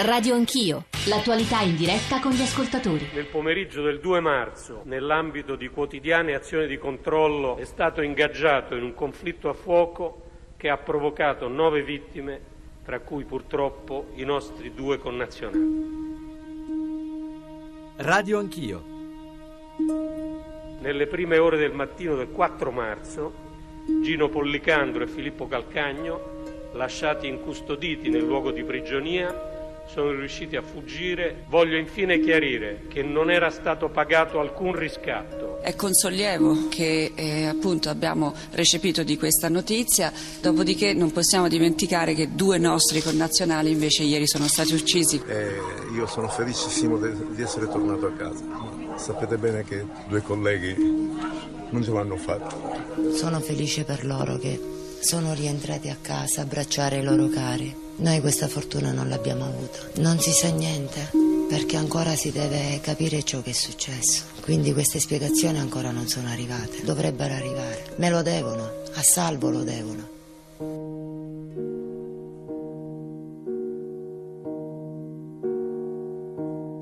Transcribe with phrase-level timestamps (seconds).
[0.00, 3.08] Radio Anch'io, l'attualità in diretta con gli ascoltatori.
[3.14, 8.84] Nel pomeriggio del 2 marzo, nell'ambito di quotidiane azioni di controllo, è stato ingaggiato in
[8.84, 10.22] un conflitto a fuoco
[10.56, 12.40] che ha provocato nove vittime,
[12.84, 15.96] tra cui purtroppo i nostri due connazionali.
[17.96, 18.84] Radio Anch'io.
[20.80, 23.32] Nelle prime ore del mattino del 4 marzo,
[24.00, 26.36] Gino Pollicandro e Filippo Calcagno,
[26.74, 29.47] lasciati incustoditi nel luogo di prigionia,
[29.88, 31.44] sono riusciti a fuggire.
[31.48, 35.60] Voglio infine chiarire che non era stato pagato alcun riscatto.
[35.62, 42.14] È con sollievo che eh, appunto abbiamo recepito di questa notizia, dopodiché non possiamo dimenticare
[42.14, 45.20] che due nostri connazionali invece ieri sono stati uccisi.
[45.26, 45.56] Eh,
[45.94, 48.44] io sono felicissimo di essere tornato a casa.
[48.96, 50.74] Sapete bene che due colleghi
[51.70, 53.12] non ce l'hanno fatto.
[53.14, 57.74] Sono felice per loro che sono rientrati a casa a abbracciare i loro cari.
[57.96, 59.78] Noi questa fortuna non l'abbiamo avuta.
[59.96, 61.10] Non si sa niente
[61.48, 64.24] perché ancora si deve capire ciò che è successo.
[64.40, 66.82] Quindi queste spiegazioni ancora non sono arrivate.
[66.84, 67.94] Dovrebbero arrivare.
[67.96, 70.17] Me lo devono, a salvo lo devono.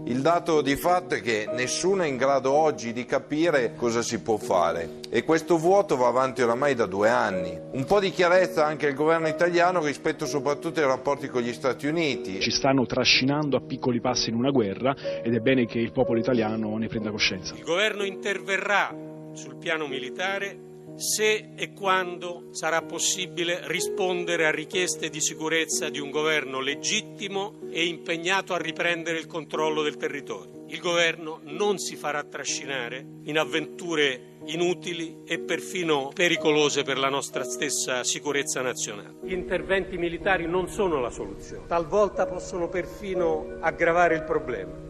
[0.09, 4.21] Il dato di fatto è che nessuno è in grado oggi di capire cosa si
[4.21, 7.59] può fare e questo vuoto va avanti oramai da due anni.
[7.73, 11.89] Un po' di chiarezza anche il governo italiano rispetto soprattutto ai rapporti con gli Stati
[11.89, 12.41] Uniti.
[12.41, 16.21] Ci stanno trascinando a piccoli passi in una guerra ed è bene che il popolo
[16.21, 17.57] italiano ne prenda coscienza.
[17.57, 18.95] Il governo interverrà
[19.33, 20.66] sul piano militare
[20.97, 27.85] se e quando sarà possibile rispondere a richieste di sicurezza di un governo legittimo e
[27.85, 30.65] impegnato a riprendere il controllo del territorio.
[30.69, 37.45] Il governo non si farà trascinare in avventure inutili e perfino pericolose per la nostra
[37.45, 39.17] stessa sicurezza nazionale.
[39.23, 44.85] Gli interventi militari non sono la soluzione, talvolta possono perfino aggravare il problema.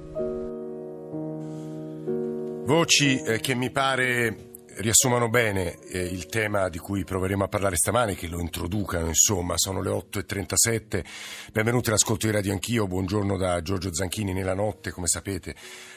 [2.64, 4.45] Voci eh, che mi pare
[4.76, 9.54] riassumano bene eh, il tema di cui proveremo a parlare stamane, che lo introducano, insomma,
[9.56, 11.04] sono le 8.37.
[11.52, 15.54] Benvenuti all'ascolto di Radio Anch'io, buongiorno da Giorgio Zanchini nella notte, come sapete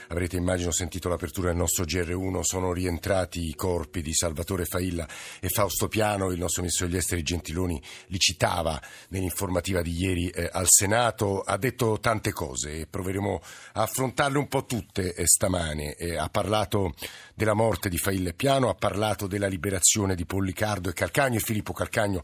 [0.09, 5.07] avrete immagino sentito l'apertura del nostro GR1, sono rientrati i corpi di Salvatore Failla
[5.39, 10.49] e Fausto Piano, il nostro ministro degli esteri Gentiloni li citava nell'informativa di ieri eh,
[10.51, 13.41] al Senato, ha detto tante cose e proveremo
[13.73, 16.93] a affrontarle un po' tutte eh, stamane, eh, ha parlato
[17.39, 21.39] della morte di Failla e Piano, ha parlato della liberazione di Pollicardo e Calcagno e
[21.39, 22.21] Filippo Calcagno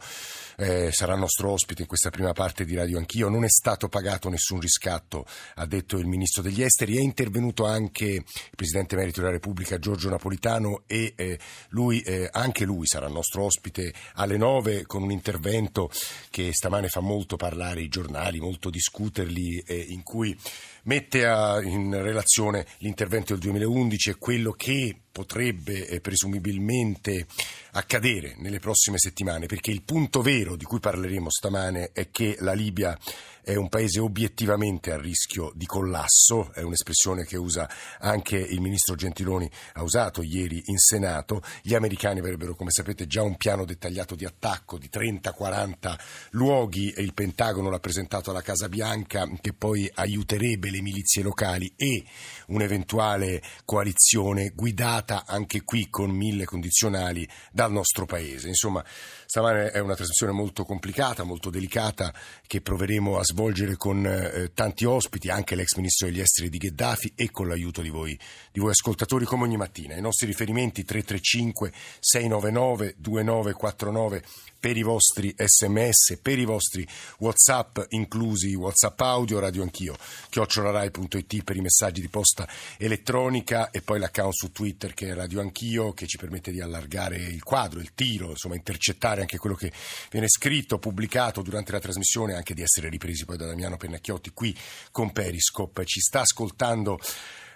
[0.57, 3.29] eh, sarà nostro ospite in questa prima parte di Radio Anch'io.
[3.29, 6.97] Non è stato pagato nessun riscatto, ha detto il ministro degli esteri.
[6.97, 8.25] È intervenuto anche il
[8.57, 11.39] presidente emerito della Repubblica Giorgio Napolitano e eh,
[11.69, 15.89] lui, eh, anche lui sarà nostro ospite alle nove con un intervento
[16.29, 20.37] che stamane fa molto parlare i giornali, molto discuterli, eh, in cui
[20.85, 27.25] mette a, in relazione l'intervento del 2011 e quello che potrebbe eh, presumibilmente
[27.71, 32.53] accadere nelle prossime settimane, perché il punto vero di cui parleremo stamane è che la
[32.53, 32.97] Libia
[33.45, 37.69] è un paese obiettivamente a rischio di collasso, è un'espressione che usa
[37.99, 41.43] anche il ministro Gentiloni, ha usato ieri in Senato.
[41.61, 45.95] Gli americani avrebbero, come sapete, già un piano dettagliato di attacco di 30-40
[46.31, 51.71] luoghi e il Pentagono l'ha presentato alla Casa Bianca che poi aiuterebbe le milizie locali
[51.75, 52.03] e
[52.47, 58.47] un'eventuale coalizione guidata anche qui con mille condizionali dal nostro paese.
[58.47, 58.83] Insomma,
[59.25, 62.13] stamane è una trasmissione molto complicata, molto delicata
[62.47, 67.13] che proveremo a svolgere con eh, tanti ospiti, anche l'ex ministro degli esteri di Gheddafi
[67.15, 68.17] e con l'aiuto di voi,
[68.51, 69.95] di voi ascoltatori come ogni mattina.
[69.95, 74.23] I nostri riferimenti 335 699 2949
[74.65, 76.87] per i vostri sms, per i vostri
[77.19, 79.95] whatsapp, inclusi whatsapp audio, radio anch'io,
[80.27, 82.49] chiocciolarai.it per i messaggi di posta
[82.79, 87.15] elettronica e poi l'account su Twitter che è radio anch'io che ci permette di allargare
[87.15, 89.71] il quadro, il tiro, insomma intercettare anche quello che
[90.09, 94.57] viene scritto, pubblicato durante la trasmissione, anche di essere ripresi poi da Damiano Pennacchiotti qui
[94.89, 95.85] con Periscope.
[95.85, 96.97] Ci sta ascoltando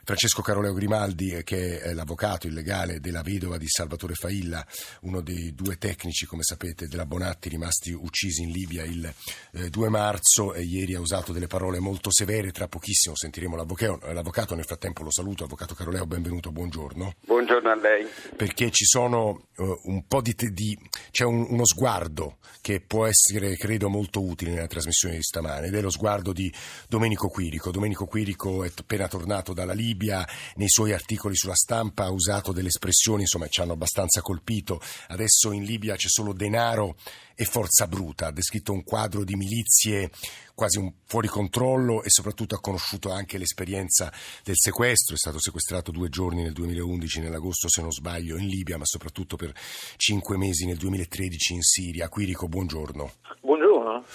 [0.04, 4.66] Francesco Caroleo Grimaldi, eh, che è l'avvocato illegale della vedova di Salvatore Failla,
[5.01, 9.12] uno dei due tecnici, come sapete, della Bonatti rimasti uccisi in Libia il
[9.54, 12.51] eh, 2 marzo e ieri ha usato delle parole molto severe.
[12.51, 15.44] Tra pochissimo sentiremo l'avvocato, l'avvocato nel frattempo lo saluto.
[15.44, 17.13] Avvocato Caroleo, benvenuto, buongiorno.
[17.25, 18.07] Buongiorno a lei.
[18.36, 20.78] Perché ci sono uh, un po' di, di
[21.12, 25.75] c'è un, uno sguardo che può essere, credo, molto utile nella trasmissione di stamane ed
[25.75, 26.51] è lo sguardo di
[26.88, 27.72] Domenico Quirico.
[27.72, 30.25] Domenico Quirico è appena tornato dalla Libia Libia
[30.56, 34.80] nei suoi articoli sulla stampa ha usato delle espressioni, insomma, ci hanno abbastanza colpito.
[35.07, 36.96] Adesso in Libia c'è solo denaro
[37.36, 38.28] e forza bruta.
[38.28, 40.10] Ha descritto un quadro di milizie
[40.56, 44.12] quasi fuori controllo e soprattutto ha conosciuto anche l'esperienza
[44.44, 45.16] del sequestro.
[45.16, 49.36] È stato sequestrato due giorni nel 2011, nell'agosto se non sbaglio, in Libia, ma soprattutto
[49.36, 49.54] per
[49.98, 52.07] cinque mesi nel 2013 in Siria.
[52.07, 53.12] Quirico, buongiorno.
[53.42, 54.06] Buongiorno.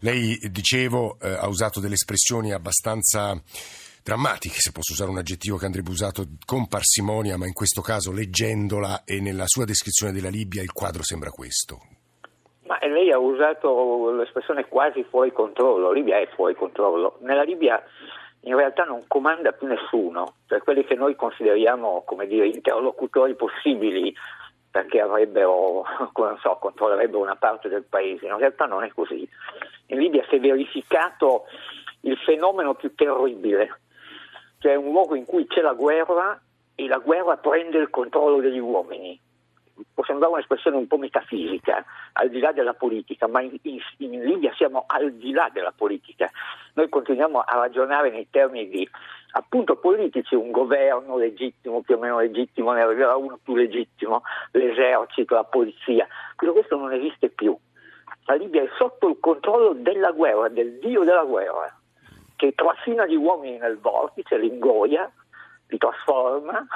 [0.00, 3.40] Lei, dicevo, eh, ha usato delle espressioni abbastanza
[4.02, 8.12] drammatiche, se posso usare un aggettivo che andrebbe usato con parsimonia, ma in questo caso
[8.12, 11.80] leggendola e nella sua descrizione della Libia il quadro sembra questo.
[12.66, 17.18] Ma lei ha usato l'espressione quasi fuori controllo, Libia è fuori controllo.
[17.20, 17.82] Nella Libia
[18.42, 24.14] in realtà non comanda più nessuno, cioè quelli che noi consideriamo dire, interlocutori possibili
[24.70, 25.84] perché avrebbero,
[26.40, 28.26] so, controllerebbero una parte del paese.
[28.26, 29.28] In realtà non è così.
[29.86, 31.46] In Libia si è verificato
[32.02, 33.80] il fenomeno più terribile,
[34.60, 36.40] cioè un luogo in cui c'è la guerra
[36.74, 39.20] e la guerra prende il controllo degli uomini
[39.92, 44.22] può sembrare un'espressione un po' metafisica, al di là della politica, ma in, in, in,
[44.22, 46.30] Libia siamo al di là della politica.
[46.74, 48.88] Noi continuiamo a ragionare nei termini di
[49.32, 54.22] appunto politici, un governo legittimo, più o meno legittimo, ne arriverà uno più legittimo,
[54.52, 56.06] l'esercito, la polizia.
[56.36, 57.56] Tutto questo non esiste più.
[58.26, 61.79] La Libia è sotto il controllo della guerra, del dio della guerra,
[62.40, 65.12] che trascina gli uomini nel vortice, li ingoia,
[65.66, 66.66] li trasforma,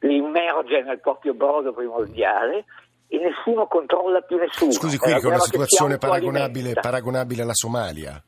[0.00, 2.64] li immerge nel proprio brodo primordiale
[3.06, 4.72] e nessuno controlla più nessuno.
[4.72, 8.20] Scusi, qui è una situazione paragonabile, paragonabile, alla Somalia?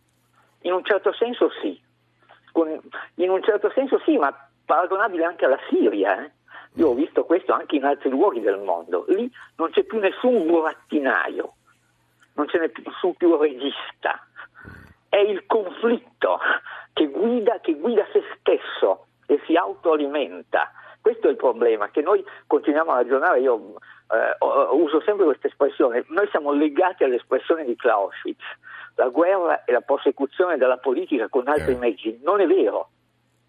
[0.60, 1.76] In un certo senso sì,
[3.16, 4.32] in un certo senso sì, ma
[4.64, 6.24] paragonabile anche alla Siria.
[6.24, 6.30] Eh?
[6.74, 9.06] Io ho visto questo anche in altri luoghi del mondo.
[9.08, 11.52] Lì non c'è più nessun burattinaio,
[12.34, 14.24] non c'è nessun più regista.
[15.16, 16.38] È il conflitto
[16.92, 20.70] che guida, che guida se stesso e si autoalimenta.
[21.00, 23.76] Questo è il problema, che noi continuiamo a ragionare, io
[24.12, 24.36] eh,
[24.72, 28.44] uso sempre questa espressione, noi siamo legati all'espressione di Clausewitz,
[28.96, 31.78] la guerra è la prosecuzione della politica con altri eh.
[31.78, 32.90] mezzi, non è vero,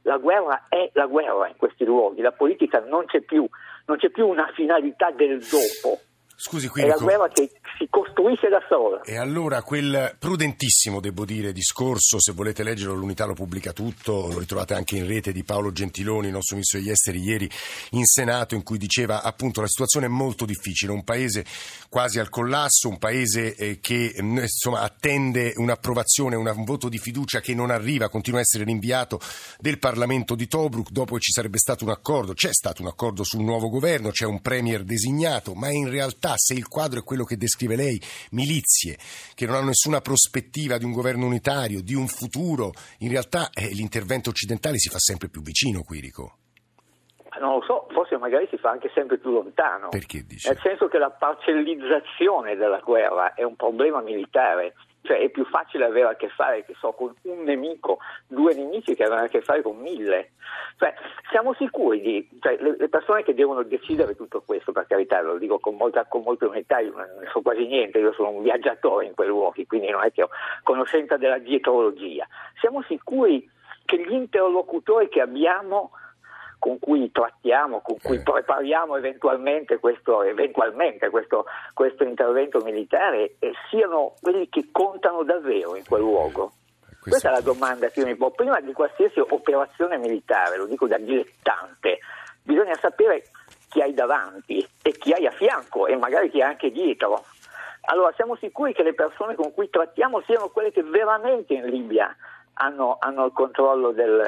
[0.04, 3.46] la guerra è la guerra in questi luoghi, la politica non c'è più,
[3.88, 6.00] non c'è più una finalità del dopo.
[6.40, 6.94] Scusi, Quirico.
[6.94, 7.50] È la guerra che
[7.80, 9.02] si costruisce da sola.
[9.02, 14.38] E allora quel prudentissimo, devo dire, discorso, se volete leggerlo, l'unità lo pubblica tutto, lo
[14.38, 17.50] ritrovate anche in rete di Paolo Gentiloni, il nostro ministro degli esteri, ieri
[17.92, 21.44] in Senato, in cui diceva appunto la situazione è molto difficile, un paese
[21.90, 27.40] quasi al collasso, un paese eh, che mm, insomma, attende un'approvazione, un voto di fiducia
[27.40, 29.20] che non arriva, continua a essere rinviato
[29.60, 33.42] del Parlamento di Tobruk, dopo ci sarebbe stato un accordo, c'è stato un accordo sul
[33.42, 37.24] nuovo governo, c'è un premier designato, ma in realtà realtà se il quadro è quello
[37.24, 38.00] che descrive lei,
[38.32, 38.98] milizie
[39.34, 43.70] che non hanno nessuna prospettiva di un governo unitario, di un futuro, in realtà eh,
[43.74, 46.38] l'intervento occidentale si fa sempre più vicino, Quirico.
[47.40, 49.90] Non lo so, forse magari si fa anche sempre più lontano.
[49.90, 50.50] Perché dice?
[50.50, 54.74] Nel senso che la parcellizzazione della guerra è un problema militare
[55.08, 59.06] cioè è più facile avere a che fare so, con un nemico, due nemici che
[59.06, 60.32] avere a che fare con mille.
[60.78, 60.94] Cioè,
[61.32, 65.38] siamo sicuri di, cioè, le, le, persone che devono decidere tutto questo, per carità, lo
[65.38, 69.06] dico con molta, con molta umiltà, io non so quasi niente, io sono un viaggiatore
[69.06, 70.30] in quei luoghi, quindi non è che ho
[70.64, 72.28] conoscenza della dietrologia.
[72.60, 73.50] Siamo sicuri
[73.86, 75.92] che gli interlocutori che abbiamo
[76.60, 78.22] con cui trattiamo, con cui eh.
[78.22, 85.84] prepariamo eventualmente questo, eventualmente questo, questo intervento militare e siano quelli che contano davvero in
[85.86, 86.52] quel luogo.
[87.00, 88.36] Questa è la domanda che io mi pongo.
[88.36, 92.00] Prima di qualsiasi operazione militare, lo dico da dilettante,
[92.44, 93.24] bisogna sapere
[93.70, 97.24] chi hai davanti e chi hai a fianco e magari chi hai anche dietro.
[97.90, 102.14] Allora siamo sicuri che le persone con cui trattiamo siano quelle che veramente in Libia
[102.58, 104.24] hanno, hanno il controllo del,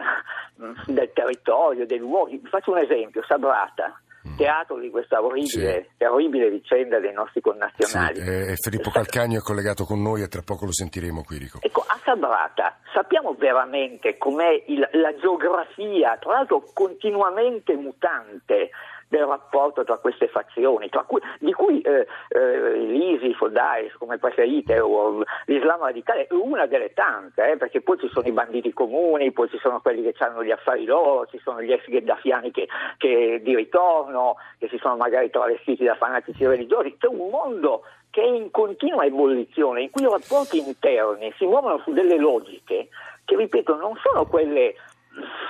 [0.86, 2.42] del, territorio, dei luoghi.
[2.50, 4.00] Faccio un esempio, Sabrata.
[4.28, 4.36] Mm.
[4.36, 6.04] Teatro di questa orribile, sì.
[6.04, 8.20] orribile vicenda dei nostri connazionali.
[8.20, 11.60] Sì, eh, Filippo Calcagno è collegato con noi e tra poco lo sentiremo, Quirico.
[11.62, 18.72] Ecco, a Sabrata sappiamo veramente com'è il, la geografia, tra l'altro continuamente mutante
[19.10, 24.20] del rapporto tra queste fazioni, tra cui, di cui eh, eh, l'ISIS o Daesh, come
[24.20, 28.72] preferite, o l'Islam radicale è una delle tante, eh, perché poi ci sono i banditi
[28.72, 32.52] comuni, poi ci sono quelli che hanno gli affari loro, ci sono gli ex gheddafiani
[32.52, 37.84] che, che di ritorno, che si sono magari travestiti da fanatici religiosi, c'è un mondo
[38.12, 42.90] che è in continua ebollizione, in cui i rapporti interni si muovono su delle logiche
[43.30, 44.74] che, ripeto, non sono quelle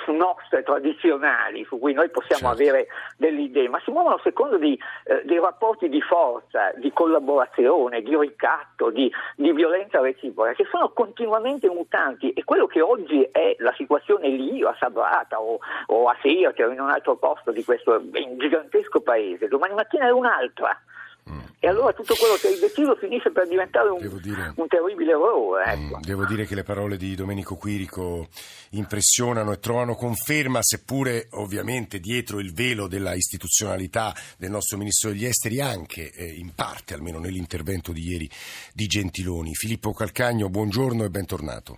[0.08, 2.64] nostre tradizionali su cui noi possiamo Certo.
[2.64, 8.02] avere delle idee, ma si muovono secondo di, eh, dei rapporti di forza, di collaborazione,
[8.02, 13.56] di ricatto, di, di violenza reciproca che sono continuamente mutanti e quello che oggi è
[13.60, 17.64] la situazione lì a Sabrata o, o a Sirte o in un altro posto di
[17.64, 18.02] questo
[18.38, 20.80] gigantesco paese, domani mattina è un'altra.
[21.60, 25.64] E allora tutto quello che hai deciso finisce per diventare un, dire- un terribile errore.
[25.66, 25.98] Ecco.
[25.98, 28.28] Mm, Devo dire che le parole di Domenico Quirico
[28.72, 35.26] impressionano e trovano conferma, seppure ovviamente dietro il velo della istituzionalità del nostro Ministro degli
[35.26, 38.30] Esteri, anche eh, in parte, almeno nell'intervento di ieri,
[38.74, 39.54] di Gentiloni.
[39.54, 41.78] Filippo Calcagno, buongiorno e bentornato.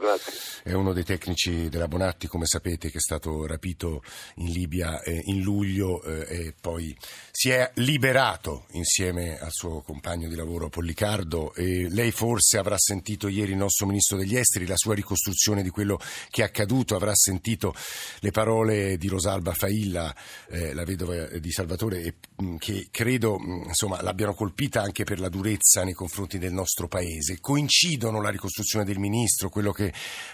[0.00, 0.32] Grazie.
[0.62, 4.02] È uno dei tecnici della Bonatti, come sapete, che è stato rapito
[4.36, 6.96] in Libia eh, in luglio eh, e poi
[7.30, 11.52] si è liberato insieme al suo compagno di lavoro Pollicardo.
[11.54, 15.68] E lei forse avrà sentito ieri il nostro Ministro degli Esteri, la sua ricostruzione di
[15.68, 17.74] quello che è accaduto, avrà sentito
[18.20, 20.14] le parole di Rosalba Failla,
[20.48, 25.28] eh, la vedova di Salvatore, mh, che credo mh, insomma, l'abbiano colpita anche per la
[25.28, 27.38] durezza nei confronti del nostro Paese.
[27.38, 29.88] Coincidono la ricostruzione del Ministro, quello che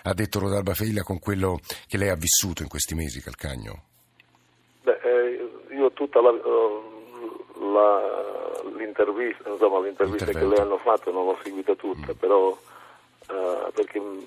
[0.04, 3.82] ha detto Rosalba Failla, con quello che lei ha vissuto in questi mesi, Calcagno?
[4.82, 6.80] Beh, eh, io tutta la, eh,
[7.72, 10.54] la- l'intervista, insomma, l'intervista che L'intervento.
[10.54, 12.56] le hanno fatto non l'ho seguita tutta, però
[13.28, 14.24] eh, perché mi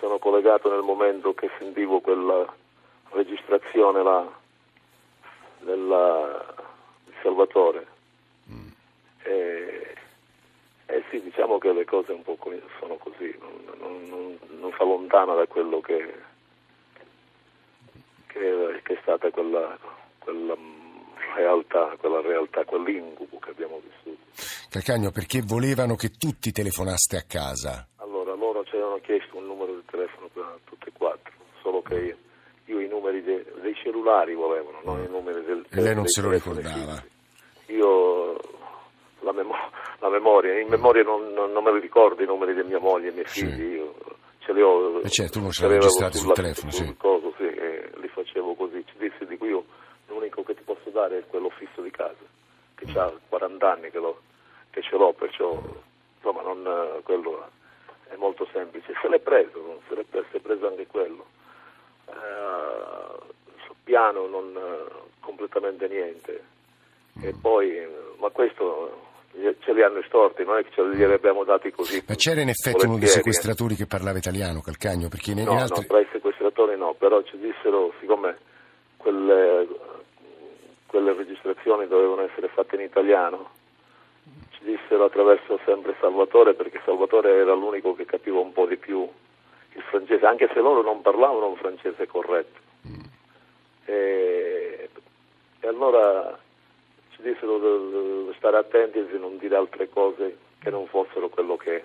[0.00, 2.44] sono collegato nel momento che sentivo quella
[3.10, 4.26] registrazione là
[5.60, 6.54] della,
[7.04, 7.86] di Salvatore.
[9.22, 9.94] E,
[10.90, 12.36] eh sì, diciamo che le cose un po'
[12.80, 16.14] sono così, non, non- non- non fa lontana da quello che,
[18.26, 19.76] che, che è stata quella,
[20.18, 20.54] quella
[21.36, 24.16] realtà, quella realtà, quell'incubo che abbiamo vissuto.
[24.70, 27.86] Calcagno, perché volevano che tutti telefonaste a casa?
[27.96, 31.94] Allora, loro ci avevano chiesto un numero di telefono per tutte e quattro, solo che
[31.94, 32.16] io,
[32.66, 36.20] io i numeri de- dei cellulari volevano, non i numeri del E lei non se
[36.22, 36.94] lo ricordava?
[36.96, 37.72] fissi.
[37.72, 38.36] Io
[39.20, 39.54] la, memo-
[39.98, 40.08] la
[40.48, 43.12] memoria, in memoria non, non- non me li ricordo i numeri di mia moglie e
[43.12, 43.46] miei Sì.
[43.46, 43.94] figli, io
[44.40, 45.00] ce li ho.
[45.00, 46.96] Eh certo, uno ce l'ha registrati sul telefono, sul sì.
[46.96, 48.84] coso, sì, e li facevo così.
[48.86, 49.64] Ci dissi di cui io
[50.06, 52.16] l'unico che ti posso dare è quello fisso di casa,
[52.74, 54.20] che ha 40 anni che, lo-
[54.70, 55.58] che ce l'ho, perciò
[56.16, 57.48] insomma non, quello
[58.08, 58.94] è molto semplice.
[59.00, 61.26] Se l'è preso, non se l'è preso, si è preso anche quello.
[63.66, 64.58] Sul piano non
[65.20, 66.44] completamente niente.
[67.20, 67.86] E poi,
[68.18, 69.07] ma questo
[69.60, 72.02] ce li hanno estorti, non è che ce li abbiamo dati così.
[72.06, 75.58] Ma c'era in effetti uno dei sequestratori che parlava italiano, Calcagno, perché in, in No,
[75.58, 75.80] altri...
[75.80, 78.36] no, tra i sequestratori no, però ci dissero, siccome
[78.96, 79.66] quelle,
[80.86, 83.50] quelle registrazioni dovevano essere fatte in italiano,
[84.50, 89.08] ci dissero attraverso sempre Salvatore, perché Salvatore era l'unico che capiva un po' di più
[89.74, 92.58] il francese, anche se loro non parlavano un francese corretto.
[93.84, 94.88] E,
[95.60, 96.38] e allora
[97.18, 101.56] ci dissero di stare attenti e di non dire altre cose che non fossero quello
[101.56, 101.82] che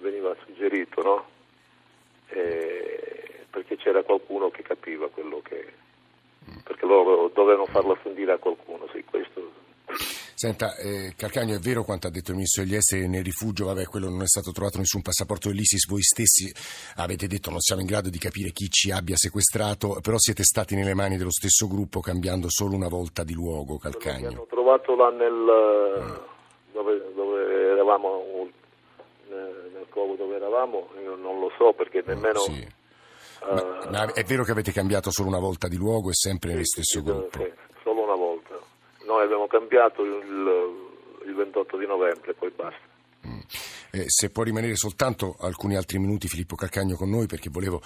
[0.00, 1.26] veniva suggerito, no?
[2.28, 5.72] E- perché c'era qualcuno che capiva quello che...
[6.64, 9.66] perché loro dovevano farla sentire a qualcuno, sì, questo...
[10.38, 13.86] Senta, eh, Calcagno, è vero quanto ha detto il Ministro degli Esteri nel rifugio, vabbè,
[13.86, 16.48] quello non è stato trovato nessun passaporto dell'ISIS, voi stessi
[16.94, 20.76] avete detto non siamo in grado di capire chi ci abbia sequestrato, però siete stati
[20.76, 24.28] nelle mani dello stesso gruppo cambiando solo una volta di luogo, Calcagno.
[24.28, 26.22] hanno trovato là nel...
[26.70, 28.48] dove, dove eravamo,
[29.30, 32.38] nel, covo dove eravamo, io non lo so perché nemmeno...
[32.38, 32.64] Sì.
[33.40, 36.64] Ma, ma è vero che avete cambiato solo una volta di luogo e sempre nello
[36.64, 37.38] Sì, stesso sì, gruppo?
[37.42, 37.52] sì.
[39.18, 42.78] Noi abbiamo cambiato il, il 28 di novembre, poi basta.
[43.90, 47.82] Eh, se può rimanere soltanto alcuni altri minuti Filippo Calcagno con noi perché volevo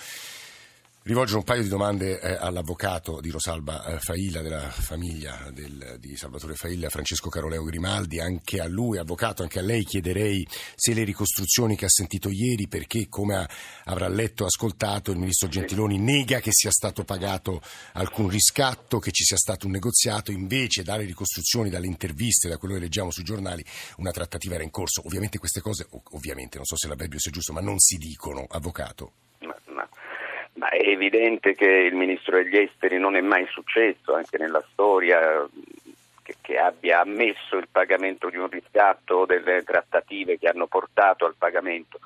[1.04, 6.16] rivolgere un paio di domande eh, all'avvocato di Rosalba eh, Failla, della famiglia del- di
[6.16, 11.02] Salvatore Failla, Francesco Caroleo Grimaldi, anche a lui, avvocato, anche a lei chiederei se le
[11.04, 13.48] ricostruzioni che ha sentito ieri, perché come ha-
[13.84, 17.60] avrà letto e ascoltato il ministro Gentiloni nega che sia stato pagato
[17.94, 22.74] alcun riscatto, che ci sia stato un negoziato, invece dalle ricostruzioni, dalle interviste, da quello
[22.74, 23.64] che leggiamo sui giornali,
[23.96, 25.02] una trattativa era in corso.
[25.04, 28.46] Ovviamente queste cose, ov- ovviamente, non so se l'avverbio sia giusto, ma non si dicono,
[28.48, 29.12] avvocato.
[29.40, 29.88] Ma, ma-
[30.54, 35.48] ma è evidente che il ministro degli esteri non è mai successo, anche nella storia,
[36.22, 41.24] che, che abbia ammesso il pagamento di un riscatto o delle trattative che hanno portato
[41.24, 41.98] al pagamento.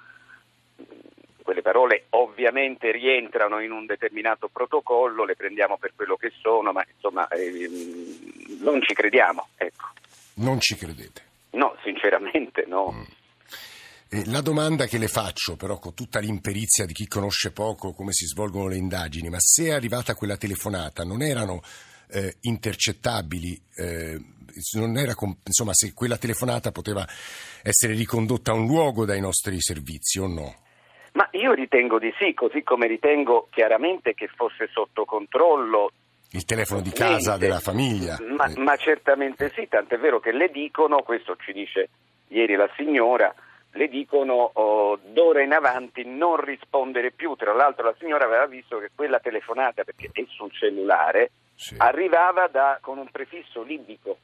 [1.42, 6.84] Quelle parole ovviamente rientrano in un determinato protocollo, le prendiamo per quello che sono, ma
[6.92, 9.48] insomma ehm, non ci crediamo.
[9.56, 9.84] Ecco.
[10.34, 11.22] Non ci credete.
[11.50, 13.06] No, sinceramente no.
[14.08, 18.12] Eh, la domanda che le faccio, però, con tutta l'imperizia di chi conosce poco come
[18.12, 21.60] si svolgono le indagini, ma se è arrivata quella telefonata, non erano
[22.10, 23.60] eh, intercettabili?
[23.74, 24.20] Eh,
[24.74, 25.12] non era,
[25.44, 27.06] insomma, se quella telefonata poteva
[27.62, 30.54] essere ricondotta a un luogo dai nostri servizi o no?
[31.12, 35.90] Ma io ritengo di sì, così come ritengo chiaramente che fosse sotto controllo
[36.30, 38.18] il telefono di casa della famiglia.
[38.36, 41.88] Ma, ma, certamente sì, tant'è vero che le dicono, questo ci dice
[42.28, 43.34] ieri la signora,
[43.76, 47.34] le dicono oh, d'ora in avanti non rispondere più.
[47.34, 51.74] Tra l'altro la signora aveva visto che quella telefonata, perché è sul cellulare, sì.
[51.78, 54.18] arrivava da, con un prefisso libico.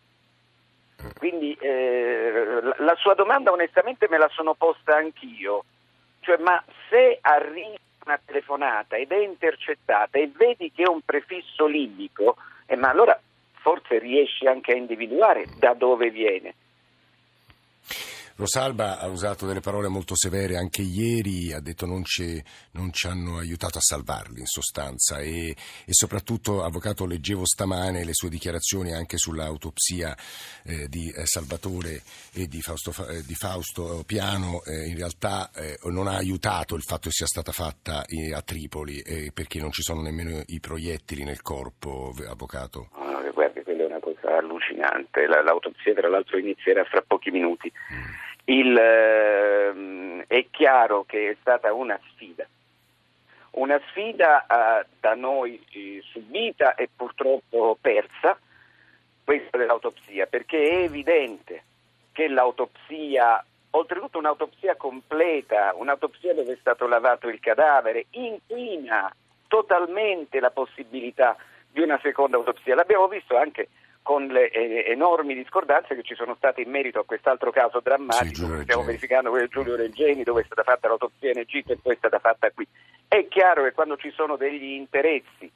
[1.19, 5.65] Quindi eh, la sua domanda onestamente me la sono posta anch'io,
[6.21, 11.67] cioè ma se arriva una telefonata ed è intercettata e vedi che è un prefisso
[11.67, 13.19] libico, eh, ma allora
[13.61, 16.55] forse riesci anche a individuare da dove viene.
[18.37, 23.07] Rosalba ha usato delle parole molto severe anche ieri, ha detto non ci, non ci
[23.07, 28.93] hanno aiutato a salvarli in sostanza e, e, soprattutto, avvocato, leggevo stamane le sue dichiarazioni
[28.93, 30.17] anche sull'autopsia
[30.65, 35.79] eh, di eh, Salvatore e di Fausto, eh, di Fausto Piano, eh, in realtà eh,
[35.85, 39.83] non ha aiutato il fatto che sia stata fatta eh, a Tripoli perché non ci
[39.83, 43.12] sono nemmeno i proiettili nel corpo, avvocato.
[44.37, 47.73] Allucinante, l'autopsia tra l'altro inizierà fra pochi minuti.
[47.93, 48.11] Mm.
[48.45, 52.47] Il, eh, è chiaro che è stata una sfida,
[53.53, 58.39] una sfida eh, da noi eh, subita e purtroppo persa,
[59.25, 61.63] questa dell'autopsia, perché è evidente
[62.13, 69.15] che l'autopsia, oltretutto un'autopsia completa, un'autopsia dove è stato lavato il cadavere, inquina
[69.47, 71.37] totalmente la possibilità
[71.71, 72.75] di una seconda autopsia.
[72.75, 73.69] L'abbiamo visto anche
[74.03, 78.57] con le eh, enormi discordanze che ci sono state in merito a quest'altro caso drammatico
[78.57, 81.79] sì, stiamo verificando quello di Giulio Reggeni dove è stata fatta l'autopsia in Egitto e
[81.81, 82.67] poi è stata fatta qui.
[83.07, 85.51] È chiaro che quando ci sono degli interessi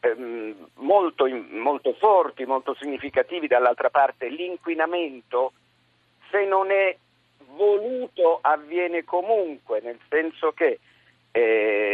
[0.00, 5.52] ehm, molto, molto forti, molto significativi dall'altra parte, l'inquinamento
[6.30, 6.96] se non è
[7.56, 10.78] voluto avviene comunque, nel senso che
[11.32, 11.85] eh,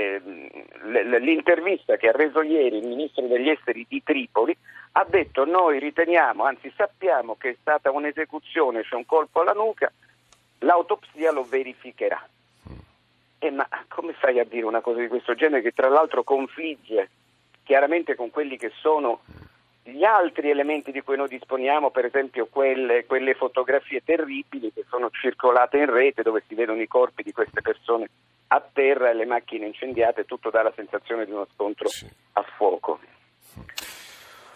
[1.18, 4.56] l'intervista che ha reso ieri il ministro degli esteri di Tripoli
[4.92, 9.90] ha detto noi riteniamo, anzi sappiamo che è stata un'esecuzione, c'è un colpo alla nuca,
[10.58, 12.28] l'autopsia lo verificherà.
[13.38, 17.08] Eh, ma come fai a dire una cosa di questo genere che tra l'altro confligge
[17.64, 19.20] chiaramente con quelli che sono
[19.84, 25.10] gli altri elementi di cui noi disponiamo, per esempio quelle, quelle fotografie terribili che sono
[25.10, 28.08] circolate in rete dove si vedono i corpi di queste persone
[28.48, 32.06] a terra e le macchine incendiate, tutto dà la sensazione di uno scontro sì.
[32.34, 33.00] a fuoco.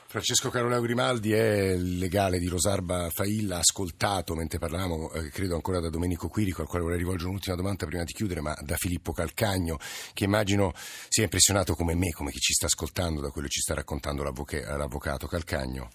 [0.08, 5.80] Francesco Caroleo Grimaldi è il legale di Rosarba Failla, ascoltato mentre parlavamo, eh, credo ancora
[5.80, 9.10] da Domenico Quirico, al quale vorrei rivolgere un'ultima domanda prima di chiudere, ma da Filippo
[9.10, 9.78] Calcagno,
[10.14, 13.60] che immagino sia impressionato come me, come chi ci sta ascoltando da quello che ci
[13.60, 15.90] sta raccontando l'avvocato Calcagno.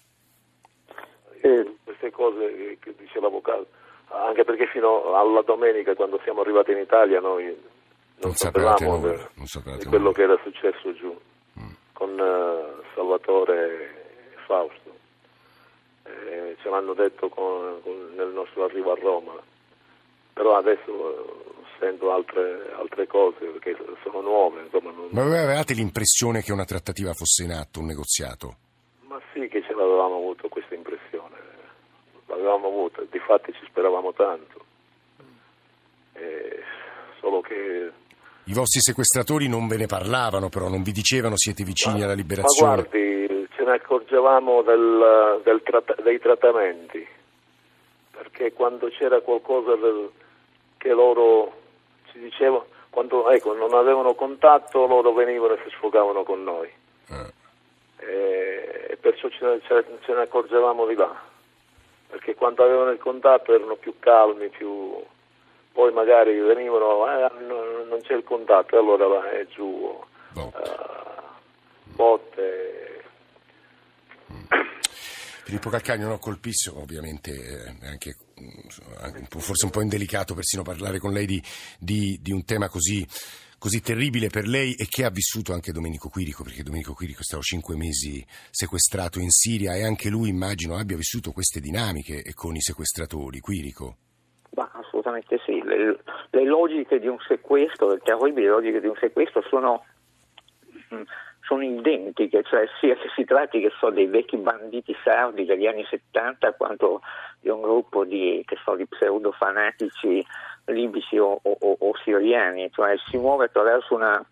[1.40, 3.66] Eh, queste cose che dice l'avvocato,
[4.10, 7.56] anche perché fino alla domenica, quando siamo arrivati in Italia, noi non,
[8.20, 11.18] non sapevamo nulla, non di quello che era successo giù
[11.58, 11.72] mm.
[11.94, 14.01] con uh, Salvatore
[14.52, 15.00] Fausto.
[16.04, 19.34] Eh, ce l'hanno detto con, con, nel nostro arrivo a Roma,
[20.34, 24.64] però adesso eh, sento altre, altre cose che sono nuove.
[24.64, 25.08] Insomma, non...
[25.12, 28.56] Ma voi avevate l'impressione che una trattativa fosse in atto, un negoziato?
[29.08, 31.38] Ma sì che ce l'avevamo avuto questa impressione,
[32.26, 34.66] l'avevamo avuta, di fatti ci speravamo tanto.
[36.14, 36.60] Eh,
[37.22, 37.90] solo che
[38.46, 42.14] i vostri sequestratori non ve ne parlavano, però non vi dicevano siete vicini ma, alla
[42.14, 42.76] liberazione.
[42.76, 43.21] Ma guardi,
[43.72, 45.62] ne accorgevamo del, del
[46.04, 47.08] dei trattamenti,
[48.12, 50.10] perché quando c'era qualcosa del,
[50.78, 51.52] che loro
[52.12, 56.70] ci dicevano, quando ecco, non avevano contatto loro venivano e si sfogavano con noi.
[57.10, 57.40] Eh.
[58.04, 59.62] E perciò ce ne,
[60.02, 61.14] ce ne accorgevamo di là,
[62.10, 65.02] perché quando avevano il contatto erano più calmi, più...
[65.72, 67.30] poi magari venivano, eh,
[67.88, 69.98] non c'è il contatto, allora va, è giù,
[70.34, 70.52] uh,
[71.96, 72.81] botte
[75.52, 78.16] Filippo Calcagno no, colpisce, ovviamente eh, anche,
[79.02, 81.42] anche, forse un po' indelicato persino parlare con lei di,
[81.78, 83.06] di, di un tema così,
[83.60, 87.24] così, terribile per lei e che ha vissuto anche Domenico Quirico, perché Domenico Quirico è
[87.24, 92.56] stato cinque mesi sequestrato in Siria e anche lui immagino abbia vissuto queste dinamiche con
[92.56, 93.42] i sequestratori.
[93.42, 93.98] Quirico.
[94.52, 99.44] Ma assolutamente sì, le, le logiche di un sequestro, le terribili logiche di un sequestro
[99.50, 99.84] sono
[100.94, 101.02] mm,
[101.42, 105.86] sono identiche, cioè sia che si tratti che so, dei vecchi banditi sardi degli anni
[105.90, 107.02] 70 quanto
[107.40, 110.26] di un gruppo di, so, di pseudo fanatici
[110.66, 114.24] libici o, o, o siriani, cioè si muove attraverso una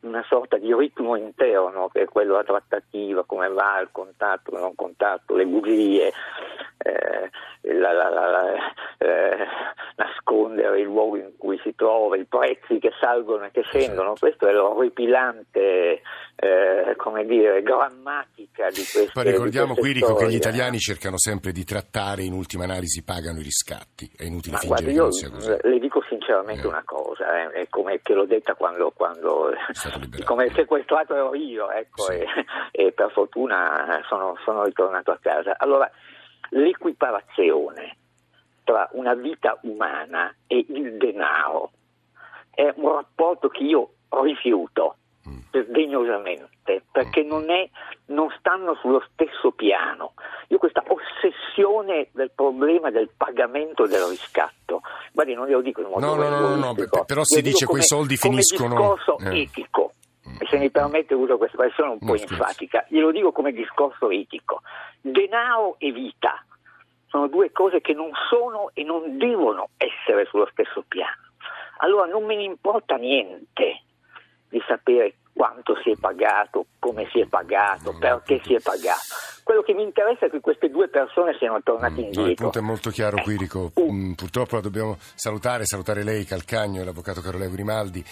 [0.00, 4.60] una sorta di ritmo interno che è quello della trattativa, come va il contatto, il
[4.60, 6.12] non contatto, le bugie,
[6.78, 7.30] eh,
[7.72, 8.54] la, la, la,
[8.98, 9.46] eh,
[9.98, 14.46] nascondere il luogo in cui si trova, i prezzi che salgono e che scendono, questo
[14.46, 16.02] è l'orripilante
[16.36, 21.50] eh, come dire, grammatica di queste Poi ricordiamo qui Quirico che gli italiani cercano sempre
[21.50, 25.30] di trattare, in ultima analisi pagano i riscatti, è inutile Ma fingere guarda, che sia
[25.30, 25.56] così.
[25.68, 26.68] le dico sinceramente Eh.
[26.68, 29.50] una cosa, eh, è come che l'ho detta quando, quando
[30.24, 32.24] come sequestrato ero io, ecco, e,
[32.70, 35.56] e per fortuna sono, sono ritornato a casa.
[35.58, 35.90] Allora,
[36.50, 37.96] l'equiparazione
[38.68, 41.70] tra una vita umana e il denaro
[42.50, 44.96] è un rapporto che io rifiuto
[45.50, 47.66] sdegnosamente perché non, è,
[48.06, 50.12] non stanno sullo stesso piano.
[50.48, 56.04] Io questa ossessione del problema del pagamento del riscatto, guardi, non glielo dico in modo
[56.04, 56.74] No, no, no, no,
[57.06, 59.40] però si dice quei come- soldi finiscono- discorso eh.
[59.40, 59.92] etico.
[60.40, 64.60] E se mi permette uso questa espressione un po' enfatica, glielo dico come discorso etico.
[65.00, 66.42] Denaro e vita
[67.08, 71.16] sono due cose che non sono e non devono essere sullo stesso piano.
[71.78, 73.82] Allora non me ne importa niente
[74.48, 79.27] di sapere quanto si è pagato, come si è pagato, perché si è pagato.
[79.48, 82.34] Quello che mi interessa è che queste due persone siano tornate No, il indietro.
[82.44, 83.72] punto è molto chiaro, Quirico.
[83.80, 88.04] Mm, Purtroppo la dobbiamo salutare, salutare lei, Calcagno e l'avvocato Caroleo Grimaldi.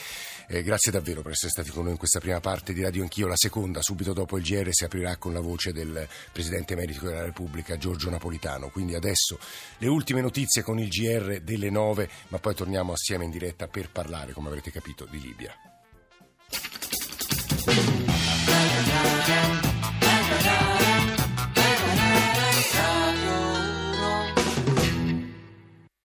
[0.49, 3.27] Eh, grazie davvero per essere stati con noi in questa prima parte di Radio Anch'io.
[3.27, 7.25] La seconda, subito dopo il GR, si aprirà con la voce del Presidente Emerito della
[7.25, 8.71] Repubblica, Giorgio Napolitano.
[8.71, 9.39] Quindi adesso
[9.77, 13.91] le ultime notizie con il GR delle 9, ma poi torniamo assieme in diretta per
[13.91, 15.53] parlare, come avrete capito, di Libia.